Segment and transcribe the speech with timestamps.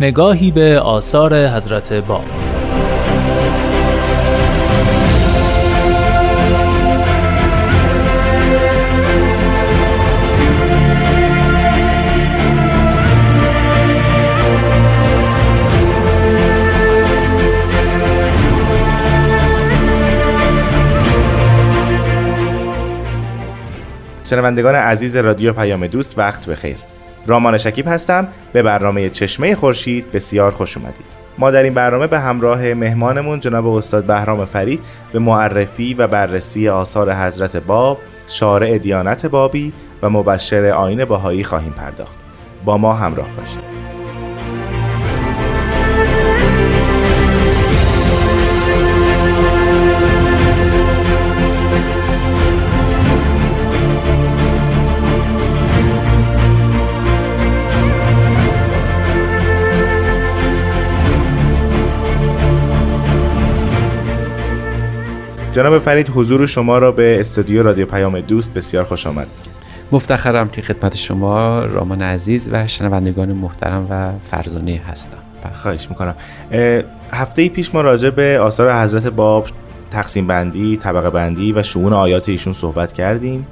[0.00, 2.24] نگاهی به آثار حضرت باب
[24.24, 26.76] شنوندگان عزیز رادیو پیام دوست وقت بخیر.
[27.28, 28.28] رامان شکیب هستم.
[28.52, 31.18] به برنامه چشمه خورشید بسیار خوش اومدید.
[31.38, 34.80] ما در این برنامه به همراه مهمانمون جناب استاد بهرام فرید
[35.12, 41.72] به معرفی و بررسی آثار حضرت باب شارع دیانت بابی و مبشر آین باهایی خواهیم
[41.72, 42.14] پرداخت.
[42.64, 43.77] با ما همراه باشید.
[65.58, 69.26] جناب فرید حضور شما را به استودیو رادیو پیام دوست بسیار خوش آمد.
[69.92, 75.18] مفتخرم که خدمت شما رامان عزیز و شنوندگان محترم و فرزانه هستم.
[75.44, 75.52] بله.
[75.52, 76.14] خواهش می‌کنم.
[77.12, 79.46] هفته پیش ما راجع به آثار حضرت باب
[79.90, 83.46] تقسیم بندی، طبقه بندی و شعون آیات ایشون صحبت کردیم.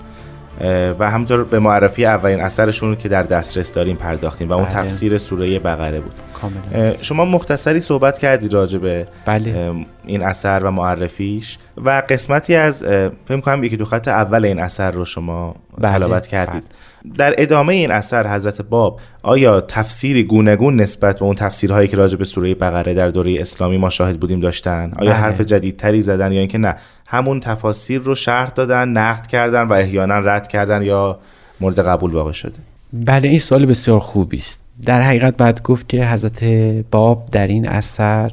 [0.98, 4.74] و همطور به معرفی اولین اثرشون که در دسترس داریم پرداختیم و اون بله.
[4.74, 6.94] تفسیر سوره بقره بود کاملا.
[7.00, 9.74] شما مختصری صحبت کردید راجع به بله.
[10.06, 12.82] این اثر و معرفیش و قسمتی از
[13.24, 15.92] فکر کنم یکی دو خط اول این اثر رو شما بله.
[15.92, 16.72] تلاوت کردید بله.
[17.18, 22.16] در ادامه این اثر حضرت باب آیا تفسیری گونگون نسبت به اون تفسیرهایی که راجع
[22.16, 25.20] به سوره بقره در دوره اسلامی ما شاهد بودیم داشتن؟ آیا بله.
[25.20, 30.18] حرف جدیدتری زدن یا اینکه نه همون تفاسیر رو شرح دادن نقد کردن و احیانا
[30.18, 31.18] رد کردن یا
[31.60, 32.58] مورد قبول واقع شده؟
[32.92, 34.60] بله این سوال بسیار خوبی است.
[34.82, 36.44] در حقیقت باید گفت که حضرت
[36.90, 38.32] باب در این اثر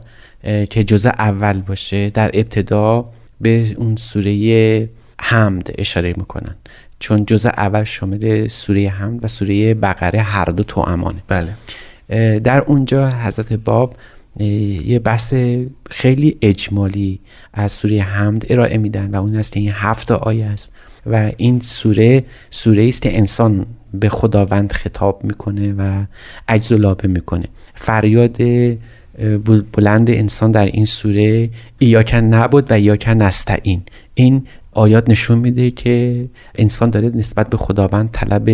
[0.70, 3.06] که جزء اول باشه در ابتدا
[3.42, 4.90] به اون سوره
[5.20, 6.56] حمد اشاره می‌کنن.
[7.04, 11.24] چون جزء اول شامل سوره حمد و سوره بقره هر دو تو امانه.
[11.28, 11.54] بله.
[12.40, 13.96] در اونجا حضرت باب
[14.86, 15.34] یه بحث
[15.90, 17.20] خیلی اجمالی
[17.54, 20.72] از سوره حمد ارائه میدن و اون است که این هفت آیه است
[21.06, 26.06] و این سوره سوره است که انسان به خداوند خطاب می‌کنه و
[26.48, 27.46] عجز و لابه می‌کنه.
[27.76, 28.38] فریاد
[29.74, 31.50] بلند انسان در این سوره
[31.80, 33.82] ایاکن نبود و ایاکن نستعین.
[34.14, 36.26] این آیات نشون میده که
[36.56, 38.50] انسان داره نسبت به خداوند طلب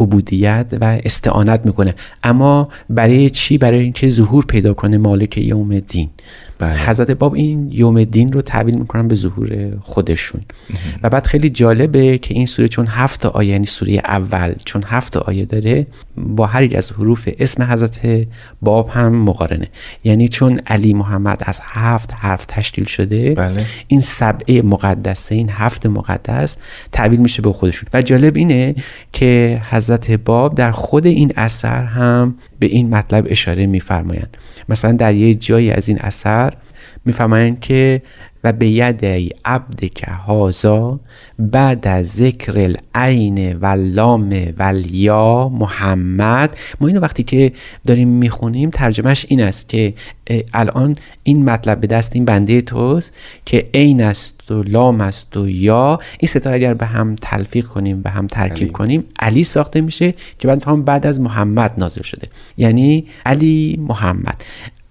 [0.00, 1.94] عبودیت و استعانت می‌کنه.
[2.22, 6.08] اما برای چی؟ برای اینکه ظهور پیدا کنه مالک یوم دین
[6.58, 6.86] بله.
[6.86, 10.40] حضرت باب این یوم دین رو تحویل می‌کنن به ظهور خودشون.
[11.02, 15.16] و بعد خیلی جالبه که این سوره چون هفت آیه یعنی سوره اول چون هفت
[15.16, 15.86] آیه داره
[16.16, 18.26] با هر یک از حروف اسم حضرت
[18.62, 19.68] باب هم مقارنه.
[20.04, 23.66] یعنی چون علی محمد از هفت حرف تشکیل شده بله.
[23.88, 26.56] این سبعه مقدسه این هفت مقدس
[26.92, 27.88] تحویل میشه به خودشون.
[27.94, 28.74] و جالب اینه
[29.12, 29.89] که حضرت
[30.24, 34.36] باب در خود این اثر هم به این مطلب اشاره میفرمایند.
[34.68, 36.54] مثلا در یه جایی از این اثر
[37.04, 38.02] میفرمایند که
[38.44, 41.00] و به ید عبد که هازا
[41.38, 46.56] بعد از ذکر العین و لام و یا محمد.
[46.80, 47.52] ما اینو وقتی که
[47.86, 49.94] داریم می‌خونیم ترجمهش این است که
[50.54, 53.14] الان این مطلب به دست این بنده توست
[53.44, 55.98] که عین است و لام است و یا.
[56.18, 58.70] این ستاره اگر به هم تلفیق کنیم به هم ترکیب علی.
[58.70, 62.28] کنیم علی ساخته میشه که بعد بعد از محمد نازل شده.
[62.56, 64.44] یعنی علی محمد.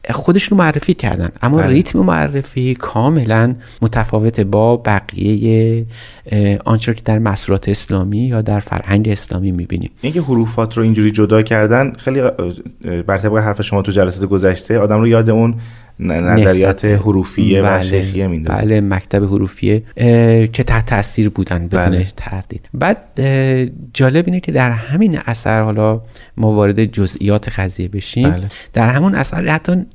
[0.10, 1.68] خودشون معرفی کردن اما بله.
[1.68, 5.86] ریتم معرفی کاملا متفاوت با بقیه
[6.66, 11.42] آنچه که در مسرات اسلامی یا در فرهنگ اسلامی می‌بینیم اینکه حروفات رو اینجوری جدا
[11.42, 12.22] کردن خیلی
[13.08, 15.56] بر طبق حرف شما تو جلسات گذشته آدم رو یاد اون
[16.00, 19.84] نظریات حروفیه بله، و شیخیه میندازه بله مکتب حروفیه
[20.48, 22.08] که تحت تاثیر بودن بدون بله.
[22.18, 23.22] تردید بعد
[23.94, 26.02] جالب اینه که در همین اثر حالا
[26.38, 28.48] ما وارد جزئیات قضیه بشیم بله.
[28.74, 29.86] در همون اثر حتی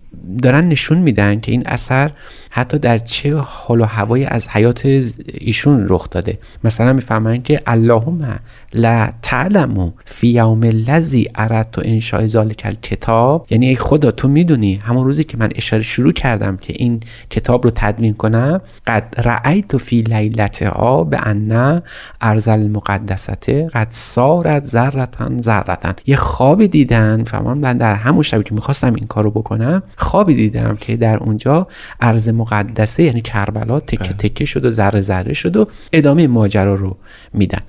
[0.42, 2.10] دارن نشون میدن که این اثر
[2.50, 4.86] حتی در چه حال و هوایی از حیات
[5.34, 6.38] ایشون رخ داده.
[6.64, 8.38] مثلا می‌فهمن که اللهم
[8.74, 13.46] لا تعلمو فی یوم الذی اردت انشاء ذلک الکتاب.
[13.50, 17.00] یعنی ای خدا تو می‌دونی همون روزی که من اشاره شروع کردم که این
[17.30, 21.82] کتاب رو تدوین کنم قد رأیت فی لیلتها به ان
[22.20, 28.54] ارز المقدسته قد سارت ذرتن ذرتن یه خوابی دیدن فهمم من در همون شبی که
[28.54, 31.68] می‌خواستم این کارو بکنم خوابی دیدم که در اونجا
[32.00, 36.96] ارز مقدسه یعنی کربلا تکه تکه شد و ذره ذره شد و ادامه ماجرا رو
[37.32, 37.62] میدن.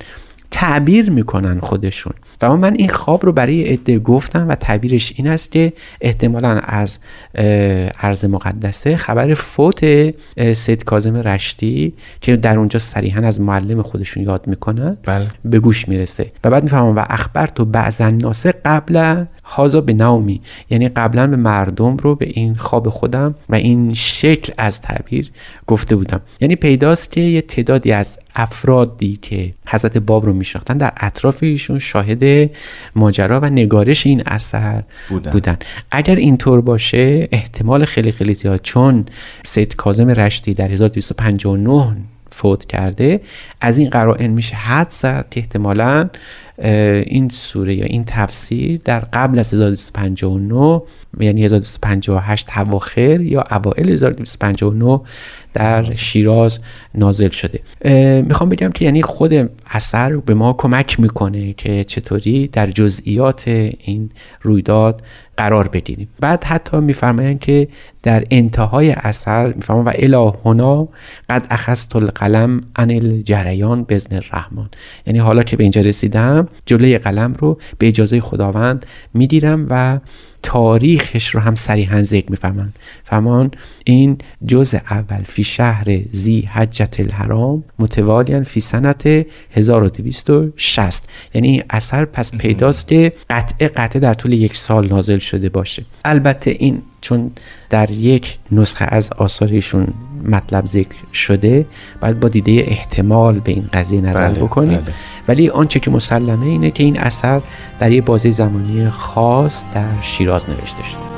[0.50, 2.12] تعبیر می‌کنن خودشون.
[2.42, 6.98] و من این خواب رو برای عده گفتم و تعبیرش این است که احتمالا از
[7.98, 9.84] عرض مقدسه خبر فوت
[10.54, 15.26] سید کازم رشتی که در اونجا صریحا از معلم خودشون یاد می‌کنن بله.
[15.44, 20.40] به گوش می‌رسه و بعد می‌فهمم و اخبر تو بعضا ناسه قبل هازا به نومی
[20.70, 25.30] یعنی قبلا به مردم رو به این خواب خودم و این شکل از تعبیر
[25.66, 30.92] گفته بودم یعنی پیداست که یه تعدادی از افرادی که حضرت باب رو میشناختن در
[30.96, 32.24] اطراف ایشون شاهد
[32.96, 35.30] ماجرا و نگارش این اثر بودن.
[35.30, 35.56] بودن
[35.90, 39.06] اگر اینطور باشه احتمال خیلی خیلی زیاد چون
[39.44, 41.96] سید کاظم رشتی در 1259
[42.30, 43.20] فوت کرده
[43.60, 46.08] از این قرائن میشه حد زد که احتمالا
[46.58, 50.82] این سوره یا این تفسیر در قبل از 1259
[51.20, 55.00] یعنی 1258 اواخر یا اوائل 1259
[55.54, 56.58] در شیراز
[56.94, 57.60] نازل شده.
[58.22, 64.10] می‌خوام بگم که یعنی خود اثر به ما کمک می‌کنه که چطوری در جزئیات این
[64.42, 65.02] رویداد
[65.36, 66.08] قرار بگیریم.
[66.20, 67.68] بعد حتی میفرمایند که
[68.02, 70.88] در انتهای اثر میفرمان و الی هنا
[71.30, 74.68] قد اخذت القلم عن الجریان بزن الرحمن.
[75.06, 80.00] یعنی حالا که به اینجا رسیدم جلوی قلم رو به اجازه خداوند می‌گیرم و
[80.42, 82.72] تاریخش رو هم صریحا ذکر می‌فهمن
[83.04, 83.50] فهمان
[83.84, 92.04] این جزء اول فی شهر زی حجت الحرام متوالیا فی سنت 1260 یعنی این اثر
[92.04, 95.84] پس پیداست که قطعه قطعه در طول یک سال نازل شده باشه.
[96.04, 97.30] البته این چون
[97.70, 99.86] در یک نسخه از آثارشون
[100.24, 101.66] مطلب ذکر شده
[102.00, 104.80] باید با دیده احتمال به این قضیه نظر بله، بکنیم.
[104.80, 104.94] بله.
[105.28, 107.40] ولی آنچه که مسلمه اینه که این اثر
[107.80, 111.15] در یک بازه زمانی خاص در شیراز نوشته شده.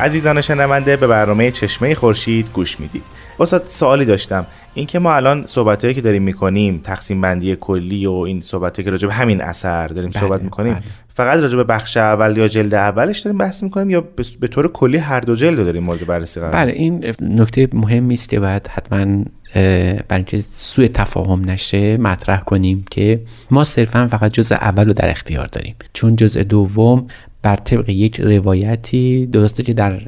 [0.00, 3.02] عزیزان شنونده به برنامه چشمه خورشید گوش می‌دید
[3.40, 8.40] استاد سوالی داشتم اینکه ما الان صحبتهایی که داریم می‌کنیم تقسیم بندی کلی و این
[8.40, 10.82] صحبتهایی که راجع به همین اثر داریم بله، صحبت می‌کنیم بله.
[11.20, 14.00] فقط راجع به بخش اول یا جلد اولش داریم بحث می‌کنیم یا
[14.40, 18.28] به- طور کلی هر دو جلد داریم مورد بررسی قرار بله این نکته مهمی است
[18.28, 19.24] که باید حتما
[19.54, 23.20] برای اینکه سوء تفاهم نشه مطرح کنیم که
[23.50, 25.74] ما صرفا فقط جزء اول رو در اختیار داریم.
[25.92, 27.06] چون جزء دوم
[27.42, 30.00] بر طبق یک روایتی درسته که در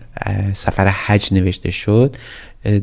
[0.53, 2.17] سفر حج نوشته شد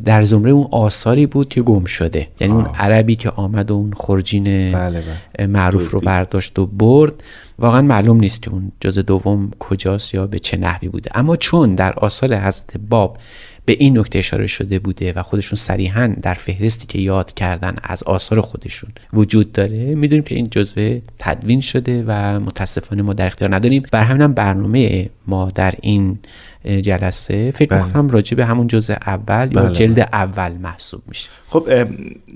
[0.05, 2.27] در زمره اون آثاری بود که گم شده.
[2.39, 5.03] یعنی اون عربی که آمد و اون خرجین بله،
[5.37, 5.47] بله.
[5.47, 5.99] معروف رو.
[5.99, 7.13] برداشت و برد.
[7.59, 11.11] واقعا معلوم نیست که اون جز دوم کجاست یا به چه نحوی بوده.
[11.13, 13.17] اما چون در آثار حضرت باب
[13.65, 18.03] به این نکته اشاره شده بوده و خودشون صریحا در فهرستی که یاد کردن از
[18.03, 23.55] آثار خودشون وجود داره می‌دونیم که این جزوه تدوین شده و متاسفانه ما در اختیار
[23.55, 23.83] نداریم.
[23.91, 26.19] بر همینم برنامه ما در این
[26.65, 27.51] جلسه.
[27.51, 27.85] فکر بله.
[27.85, 31.29] می‌کنم راجع به همون جزء اول یا بله، جلد اول محسوب میشه.
[31.47, 31.67] خب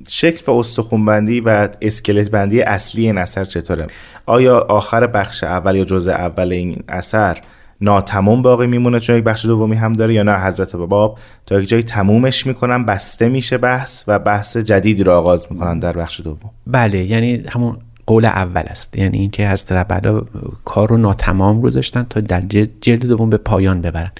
[0.07, 3.87] شکل و استخون بندی و اسکلت بندی اصلی این اثر چطوره؟
[4.25, 7.41] آیا آخر بخش اول یا جزء اول این اثر
[7.81, 11.69] ناتمام باقی میمونه چون یک بخش دومی هم داره یا نه؟ حضرت باب تا یک
[11.69, 16.51] جایی تمومش می‌کنن بسته میشه بحث و بحث جدیدی رو آغاز می‌کنن در بخش دوم.
[16.67, 18.97] بله یعنی همون قول اول است.
[18.97, 20.25] یعنی اینکه از ربدا
[20.65, 22.41] کار رو ناتمام گذاشتن تا در
[22.81, 24.11] جلد, دوم به پایان ببرن.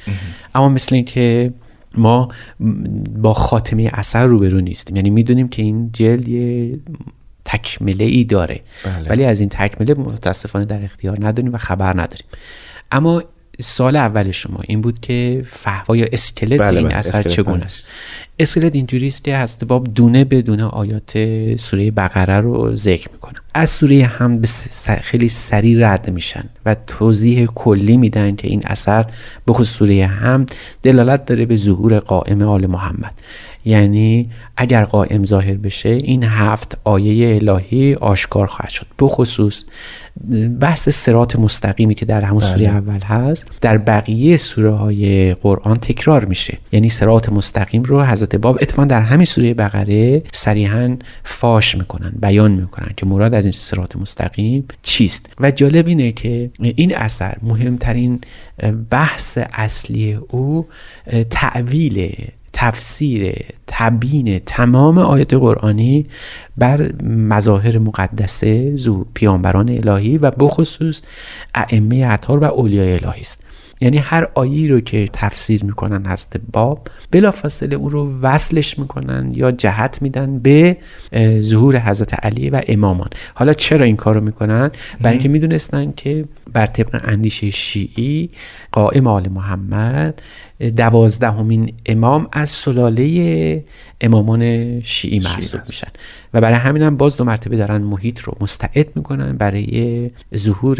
[0.56, 1.54] اما مثل اینکه
[1.98, 2.28] ما
[3.16, 4.96] با خاتمه اثر روبرو نیستیم.
[4.96, 6.80] یعنی می‌دونیم که این جلد یه
[7.46, 8.62] تکمله ای داره.
[8.86, 9.10] بله.
[9.10, 12.25] ولی از این تکمله متاسفانه در اختیار نداریم و خبر نداریم.
[12.92, 13.22] اما
[13.60, 17.66] سال اول شما این بود که فهوا یا اسکلت بله، این بله، اثر چگونه بله.
[17.66, 17.84] است؟
[18.40, 21.12] اسکلت اینجوری است که حضرت باب دونه به دونه آیات
[21.56, 24.48] سوره بقره رو ذکر می‌کنن از سوره هم به
[25.02, 29.06] خیلی سریع رد میشن و توضیح کلی میدن که این اثر
[29.46, 30.46] به خصوص سوره هم
[30.84, 33.22] دلالت داره به ظهور قائم آل محمد.
[33.66, 38.88] یعنی اگر قائم ظاهر بشه این هفت آیه الهی آشکار خواهد شد.
[39.00, 39.63] بخصوص
[40.60, 42.70] بحث سرات مستقیمی که در همون سوره بله.
[42.70, 46.58] اول هست در بقیه سوره های قرآن تکرار میشه.
[46.72, 52.51] یعنی سرات مستقیم رو حضرت باب اتفاقا در همین سوره بقره صریحا فاش می‌کنن بیان
[52.51, 55.30] می‌کنن که مراد از این سرات مستقیم چیست.
[55.39, 58.22] و جالب اینه که این اثر مهمترین
[58.89, 60.68] بحث اصلی او
[61.30, 62.15] تعویل
[62.53, 63.34] تفسیر
[63.67, 66.05] تبیین تمام آیات قرآنی
[66.58, 71.01] بر مظاهر مقدسه زو پیانبران الهی و بخصوص
[71.55, 73.39] ائمه اطهار و اولیای الهی است.
[73.82, 79.51] یعنی هر آیی رو که تفسیر می‌کنن هست باب بلافاصله اون رو وصلش می‌کنن یا
[79.51, 80.77] جهت میدن به
[81.39, 83.10] ظهور حضرت علی و امامان.
[83.36, 88.29] حالا چرا این کار رو می‌کنن؟ برای اینکه می‌دونستن که بر طبق اندیشه شیعی
[88.72, 90.22] قائم آل محمد
[90.75, 93.52] دوازدهمین امام از سلاله
[94.01, 95.88] امامان شیعی محسوب میشن.
[96.33, 100.77] و برای همین هم باز دو مرتبه دارن محیط رو مستعد می‌کنن برای ظهور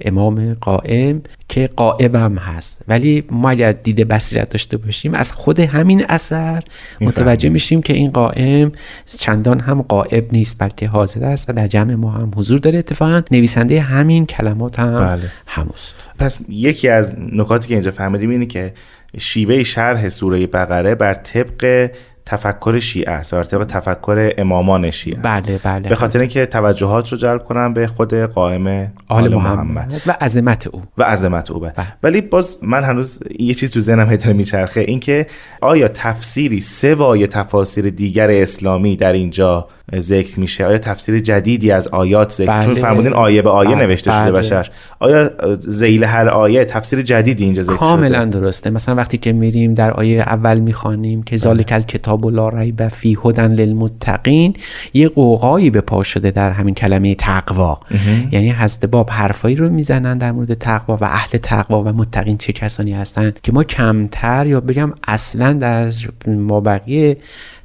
[0.00, 2.82] امام قائم که قائبم هست.
[2.88, 6.62] ولی ما اگر دیده بصیرت داشته باشیم از خود همین اثر
[7.00, 8.72] متوجه میشیم که این قائم
[9.18, 12.78] چندان هم قائب نیست بلکه حاضر است و در جمع ما هم حضور داره.
[12.78, 15.30] اتفاقا نویسنده همین کلمات هم بله.
[15.46, 15.96] هموست.
[16.18, 18.72] پس یکی از نکاتی که اینجا فهمیدیم اینه که
[19.18, 21.90] شیوه شرح سوره بقره بر طبق
[22.26, 25.88] تفکر شیعه است بر طبق تفکر امامان شیعه بله بله.
[25.88, 30.82] به خاطر اینکه توجهات رو جلب کنم به خود قائم آل محمد, و عظمت او.
[30.98, 31.72] و عظمت او بله.
[32.02, 35.26] ولی باز من هنوز یه چیز تو ذهنم هیتر میچرخه اینکه
[35.60, 42.32] آیا تفسیری سوای تفاسیر دیگر اسلامی در اینجا ذکر میشه؟ آیا تفسیر جدیدی از آیات
[42.32, 42.64] ذکر بله.
[42.64, 43.86] چون فرمودین آیه به آیه بله.
[43.86, 44.32] نوشته شده بله.
[44.32, 44.70] بشر.
[44.98, 48.70] آیا زیل هر آیه تفسیر جدیدی اینجا ذکر کاملا درسته.
[48.70, 53.52] مثلا وقتی که میریم در آیه اول می‌خوانیم که ذالک الکتاب لا ریب فی هدن
[53.52, 54.54] للمتقین
[54.94, 57.80] یه قوقایی به پا شده در همین کلمه تقوا.
[58.30, 62.52] یعنی حضرت باب حرفایی رو می‌زنن در مورد تقوا و اهل تقوا و متقین چه
[62.52, 65.92] کسانی هستن که ما کمتر یا بگم اصلا در
[66.26, 67.16] مابقی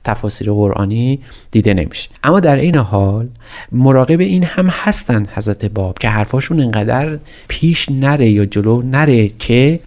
[0.04, 1.20] تفاسیر قرآنی
[1.52, 2.10] دیده نمیشه.
[2.24, 3.28] اما در این حال
[3.72, 9.80] مراقب این هم هستن حضرت باب که حرفاشون انقدر پیش نره یا جلو نره که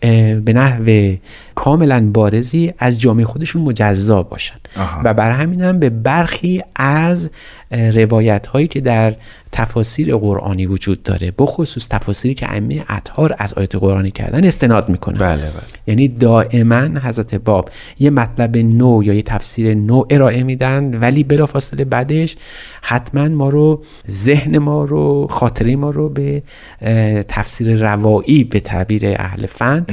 [0.45, 1.17] به نحو
[1.55, 4.57] کاملا بارزی از جامعه خودشون مجزا باشن.
[5.05, 7.31] و بر همین هم به برخی از
[7.71, 9.15] روایت هایی که در
[9.53, 15.19] تفاسیر قرآنی وجود داره بخصوص تفاسیری که ائمه اطهار از آیات قرآنی کردن استناد می‌کنه
[15.19, 15.51] بله بله.
[15.87, 17.69] یعنی دائما حضرت باب
[17.99, 22.37] یه مطلب نو یا یه تفسیر نو ارائه میدن ولی بلافاصله بعدش
[22.83, 26.43] حتما ما رو ذهن ما رو خاطره ما رو به
[27.29, 29.87] تفسیر روایی به تعبیر اهل فن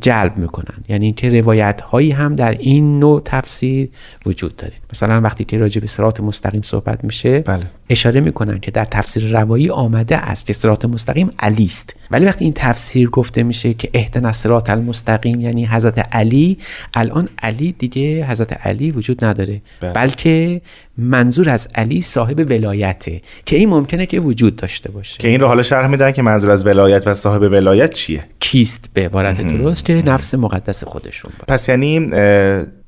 [0.00, 0.83] جلب می‌کنن.
[0.88, 3.88] یعنی اینکه روایت هایی هم در این نوع تفسیر
[4.26, 7.62] وجود داره مثلا وقتی که راجع به صراط مستقیم صحبت میشه بله.
[7.90, 12.44] اشاره می‌کنن که در تفسیر روایی آمده است که صراط مستقیم علی است ولی وقتی
[12.44, 16.58] این تفسیر گفته میشه که اهدنا صراط المستقیم یعنی حضرت علی
[16.94, 19.92] الان علی دیگه حضرت علی وجود نداره بله.
[19.92, 20.60] بلکه
[20.98, 25.18] منظور از علی صاحب ولایته که این ممکنه که وجود داشته باشه.
[25.18, 28.90] که این رو حالا شرح میدن که منظور از ولایت و صاحب ولایت چیه؟ کیست
[28.94, 31.48] به عبارت درست که نفس مقدس خودشون باید.
[31.48, 32.10] پس یعنی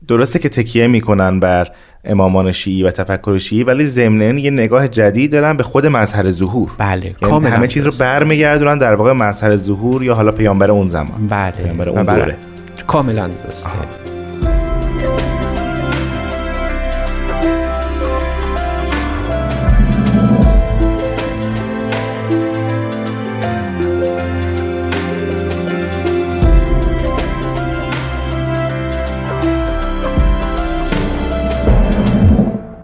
[0.08, 1.68] درسته که تکیه می‌کنن بر
[2.04, 6.70] امامان شیعی و تفکر شیعی ولی ضمن یه نگاه جدید دارن به خود مظهر ظهور.
[6.78, 11.28] بله یعنی همه چیز رو برمیگردونن در واقع مظهر ظهور یا حالا پیامبر اون زمان.
[11.28, 11.50] بله.
[11.50, 12.36] پیامبر اون دوره.
[12.86, 14.05] کاملا درسته.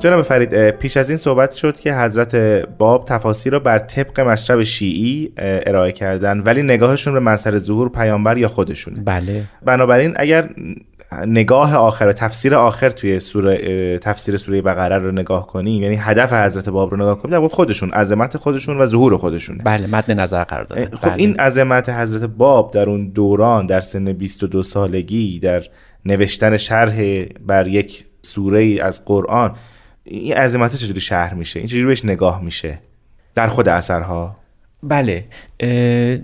[0.02, 2.36] جناب فرید پیش از این صحبت شد که حضرت
[2.78, 8.38] باب تفاسیر رو بر طبق مشرب شیعی ارائه کردن ولی نگاهشون به مظهر ظهور پیامبر
[8.38, 9.00] یا خودشونه.
[9.00, 9.44] بله.
[9.64, 10.48] بنابراین اگر
[11.26, 16.32] نگاه آخر و تفسیر آخر توی سوره تفسیر سوره بقره رو نگاه کنیم یعنی هدف
[16.32, 19.62] حضرت باب رو نگاه کنیم خودشون عظمت خودشون و ظهور خودشونه.
[19.64, 20.96] بله مد نظر قرار داده.
[20.96, 21.16] خب بله.
[21.16, 25.62] این عظمت حضرت باب در اون دوران در سن 22 سالگی در
[26.04, 29.54] نوشتن شرح بر یک سوره از قرآن
[30.04, 32.78] این عظمت چجوری شهر میشه؟ این چجوری بهش نگاه میشه؟
[33.34, 34.36] در خود اثرها؟
[34.82, 35.24] بله.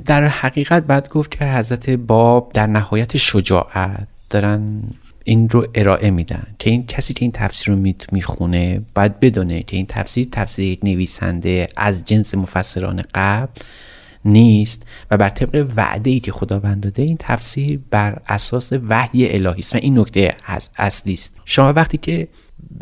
[0.05, 4.83] در حقیقت بعد گفت که حضرت باب در نهایت شجاعت دارن
[5.25, 9.77] این رو ارائه میدن که این کسی که این تفسیر رو می‌خونه باید بدونه که
[9.77, 13.61] این تفسیر تفسیر نویسنده از جنس مفسران قبل
[14.25, 19.59] نیست و بر طبق وعده ای که خداوند داده این تفسیر بر اساس وحی الهی
[19.59, 21.41] است و این نکته از اصلی است.
[21.45, 22.29] شما وقتی که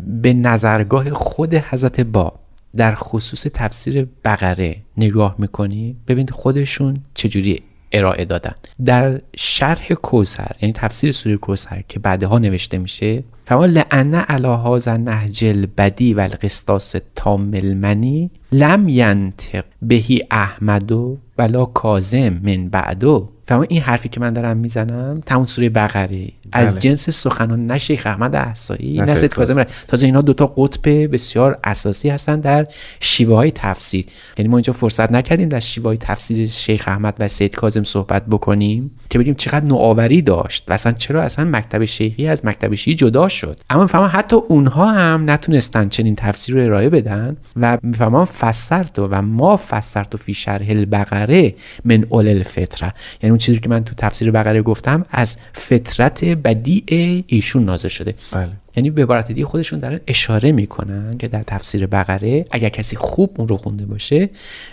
[0.03, 2.39] به نظرگاه خود حضرت باب
[2.75, 8.55] در خصوص تفسیر بقره نگاه می‌کنی ببینید خودشون چجوری ارائه دادن.
[8.85, 14.97] در شرح کوسر یعنی تفسیر سوره کوسر که بعدها نوشته میشه فما لعن علی هذا
[14.97, 23.65] نهج البدی و القسطاس تام المنی لم ینطق بهی احمدو ولا کازم من بعدو فما
[23.69, 26.27] این حرفی که من دارم می‌زنم تمون سوره بقره.
[26.51, 26.79] از بله.
[26.79, 29.63] جنس سخنان نه شیخ احمد احسایی نه سید کاظم.
[29.87, 32.67] تازه اینا دوتا قطب بسیار اساسی هستن در
[32.99, 34.05] شیوه های تفسیر.
[34.37, 38.25] یعنی ما اینجا فرصت نکردیم در شیوه های تفسیر شیخ احمد و سید کاظم صحبت
[38.25, 42.95] بکنیم که بگیم چقدر نوآوری داشت و اصلا چرا اصلا مکتب شیخی از مکتب شیعی
[42.95, 43.57] جدا شد.
[43.69, 49.21] اما می‌فهمم حتی اونها هم نتونستن چنین تفسیر رو ارائه بدن و می‌فهمم فسرت و
[49.21, 52.93] ما فسرت و فی شرح البقره من اول الفطره.
[53.23, 58.13] یعنی اون چیزی که من تو تفسیر بقره گفتم از فطرت بدیع ایشون نازل شده.
[58.31, 58.49] بله.
[58.77, 63.31] یعنی به عبارت دیگه خودشون دارن اشاره می‌کنن که در تفسیر بقره اگر کسی خوب
[63.37, 64.29] اون رو خونده باشه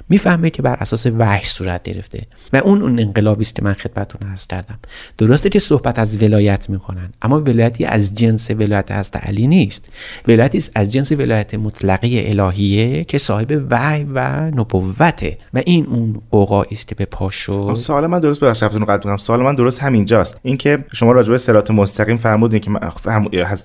[0.08, 2.23] می‌فهمه که بر اساس وحی صورت گرفته.
[2.52, 4.78] و اون اون انقلابی است که من خدمتتون عرض کردم.
[5.18, 9.88] درسته که صحبت از ولایت می‌کنن اما ولایتی از جنس ولایت حضرت علی نیست.
[10.28, 16.68] ولایتی از جنس ولایت مطلقه الهیه که صاحب وحی و نبوته و این اون قوقایی
[16.73, 17.75] است که به پا شد.
[17.78, 20.40] سوال من درست ببخشید کنم سوال من درست همینجاست.
[20.42, 22.80] اینکه شما راجع به صراط مستقیم فرمودین که من-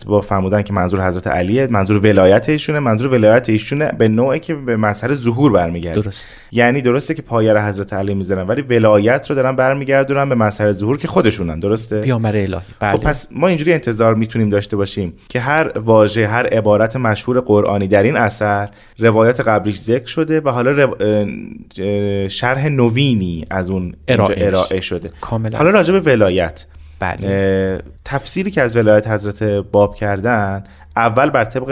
[0.08, 4.56] با فرمودن که منظور حضرت علیه منظور ولایت ایشونه منظور ولایت ایشونه به نوعی که
[4.56, 6.02] به مظهر ظهور برمیگرده.
[6.02, 6.28] درست.
[6.52, 10.98] یعنی درسته که پایه حضرت علی می‌ذارن ولی ولایت رو دارن برمیگردونن به مظهر ظهور
[10.98, 11.60] که خودشونن.
[11.60, 12.62] درسته؟ پیامبر الهی.
[12.80, 12.92] بله.
[12.92, 17.88] خب پس ما اینجوری انتظار می‌تونیم داشته باشیم که هر واژه هر عبارت مشهور قرآنی
[17.88, 18.70] در این اثر
[19.00, 20.96] روایت قبلیش ذکر شده و حالا رو...
[22.30, 25.10] شرح نوینی از اون ارائه شده.
[25.22, 25.58] کاملا.
[25.58, 26.66] حالا راجع به ولایت.
[27.00, 27.82] بله.
[28.06, 30.63] تفسیری که از ولایت حضرت باب کردن
[30.96, 31.70] اول بر طبق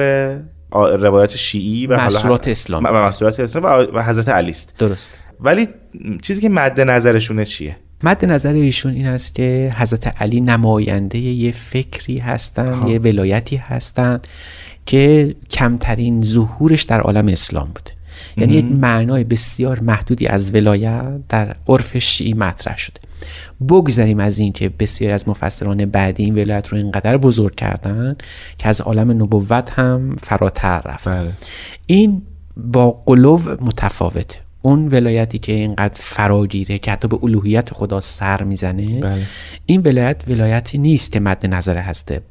[0.71, 2.87] روایات شیعی و مسئولات اسلامی.
[2.87, 4.73] و مسئولات اسلامی و حضرت علی است.
[4.79, 5.13] درست.
[5.39, 5.67] ولی
[6.21, 11.51] چیزی که مد نظرشونه چیه؟ مد نظر ایشون این است که حضرت علی نماینده یه
[11.51, 14.19] فکری هستن یه ولایتی هستن
[14.85, 17.96] که کمترین ظهورش در عالم اسلام بوده.
[18.37, 22.99] یعنی یک معنای بسیار محدودی از ولایت در عرف شیعی مطرح شده.
[23.69, 28.15] بگذاریم از اینکه بسیاری از مفسران بعدی این ولایت رو اینقدر بزرگ کردن
[28.57, 31.23] که از عالم نبوت هم فراتر رفتن.
[31.23, 31.31] بله.
[31.85, 32.21] این
[32.57, 38.99] با قلوب متفاوته اون ولایتی که اینقدر فراگیره که حتی به الوهیت خدا سر می‌زنه
[38.99, 39.25] بله.
[39.65, 42.21] این ولایت ولایتی نیست که مد نظر هسته.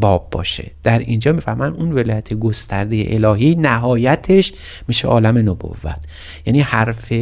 [0.00, 0.70] باب باشه.
[0.82, 4.52] در اینجا می‌فهمن اون ولایت گسترده الهی نهایتش
[4.88, 6.04] میشه عالم نبوت.
[6.46, 7.12] یعنی حرف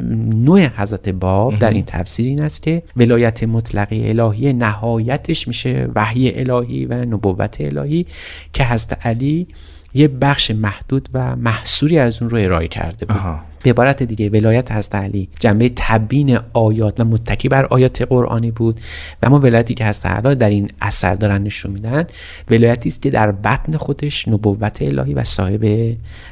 [0.00, 6.40] نوع حضرت باب در این تفسیر این است که ولایت مطلقه الهی نهایتش میشه وحی
[6.40, 8.06] الهی و نبوت الهی
[8.52, 9.46] که حضرت علی
[9.94, 13.16] یه بخش محدود و محصوری از اون رو ارائه کرده بود.
[13.16, 13.40] آها.
[13.66, 15.28] به عبارت دیگه ولایت حضرت علی.
[15.40, 18.80] جنبه تبیین آیات و متکی بر آیات قرآنی بود.
[19.22, 22.04] و اما ولایتی که حضرت علی در این اثر دارن نشون میدن
[22.50, 25.64] ولایتی است که در بطن خودش نبوت الهی و صاحب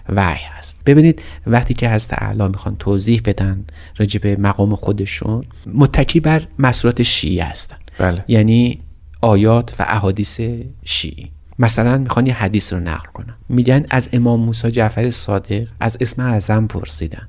[0.09, 0.81] وحی هست.
[0.87, 3.65] ببینید وقتی که حضرت اعلی می‌خوان توضیح بدن
[3.97, 5.45] راجع به مقام خودشون
[5.75, 7.77] متکی بر مسئولات شیعه هستن.
[7.99, 8.25] بله.
[8.29, 8.81] یعنی
[9.21, 10.41] آیات و احادیث
[10.85, 11.31] شیعی.
[11.59, 13.35] مثلا می‌خوان یه حدیث رو نقل کنن.
[13.49, 17.29] میگن از امام موسی جعفر صادق از اسم اعظم پرسیدن.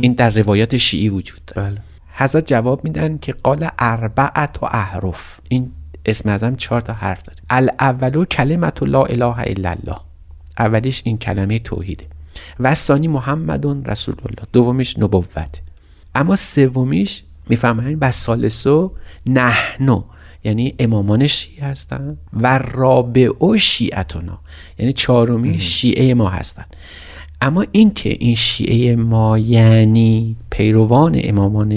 [0.00, 1.70] این در روایات شیعی وجود داره.
[1.70, 1.78] بله.
[2.14, 5.40] حضرت جواب میدن که قال اربعت و احرف.
[5.48, 5.72] این
[6.06, 7.38] اسم اعظم چهار تا حرف داره.
[7.50, 9.96] الاولو کلمت لا اله الا الله.
[10.58, 12.04] اولیش این کلمه توحیده.
[12.60, 14.42] و ثانی محمد رسول الله.
[14.52, 15.62] دومیش نبوت.
[16.14, 18.92] اما سومیش می‌فهمن و سالسو
[19.26, 20.02] نحنو.
[20.44, 24.38] یعنی امامان شیعه هستن و رابعو شیعتنا
[24.78, 26.64] یعنی چهارمی شیعه ما هستن.
[27.40, 31.70] اما اینکه این شیعه ما یعنی پیروان امامان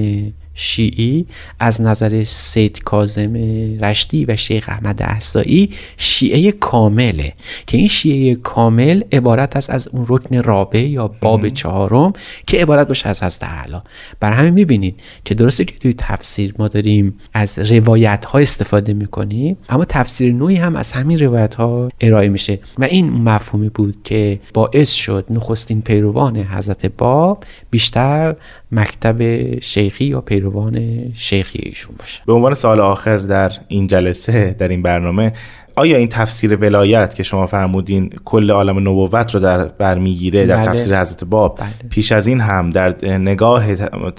[0.55, 1.25] شیعی
[1.59, 3.33] از نظر سید کاظم
[3.81, 7.33] رشتی و شیخ احمد احسایی شیعه کامله
[7.67, 12.13] که این شیعه کامل عبارت است از اون رکن رابع یا باب چهارم
[12.47, 13.77] که عبارت باشه از حضرت اعلی.
[14.19, 19.57] بر همین می‌بینید که درسته که توی تفسیر ما داریم از روایت ها استفاده می‌کنیم
[19.69, 24.39] اما تفسیر نوعی هم از همین روایت ها ارائه میشه و این مفهومی بود که
[24.53, 28.35] باعث شد نخستین پیروان حضرت باب بیشتر
[28.71, 30.44] مکتب شیخی یا پیروان
[31.15, 32.21] شیخی ایشون باشه.
[32.25, 35.33] به عنوان سال آخر در این جلسه در این برنامه
[35.77, 40.57] آیا این تفسیر ولایت که شما فرمودین کل عالم نبوت رو در بر می‌گیره در
[40.57, 40.65] بله.
[40.65, 41.69] تفسیر حضرت باب بله.
[41.89, 43.65] پیش از این هم در نگاه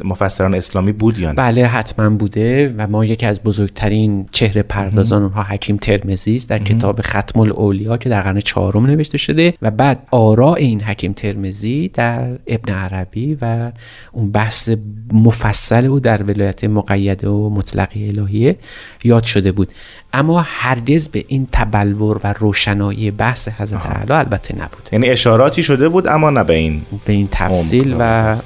[0.05, 5.23] مفسران اسلامی بود یا نه بله حتما بوده و ما یکی از بزرگترین چهره پردازان
[5.23, 9.71] اونها حکیم ترمزی است در کتاب ختم الاولیا که در قرن چهارم نوشته شده و
[9.71, 13.73] بعد آراء این حکیم ترمزی در ابن عربی و
[14.13, 14.71] اون بحث
[15.13, 18.57] مفصل او در ولایت مقیده و مطلقه الهیه
[19.05, 19.73] یاد شده بود
[20.17, 25.89] اما هرگز به این تبلور و روشنایی بحث حضرت اعلی البته نبود یعنی اشاراتی شده
[25.89, 28.37] بود اما نه به این به این تفصیل عمق و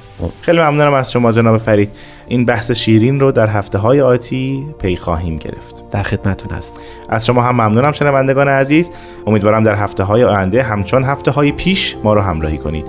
[0.42, 1.90] خیلی ممنونم از شما جناب فرید.
[2.28, 5.88] این بحث شیرین رو در هفته های آتی پی خواهیم گرفت.
[5.90, 8.90] در خدمتون هست از شما هم ممنونم شنوندگان عزیز.
[9.26, 12.86] امیدوارم در هفته های آینده همچون هفته های پیش ما رو همراهی کنید.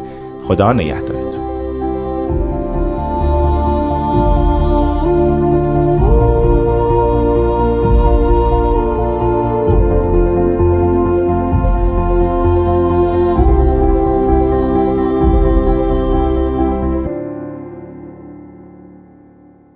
[0.47, 1.30] خدا نگهدارتون.